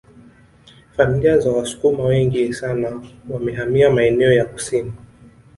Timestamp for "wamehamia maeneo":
3.29-4.33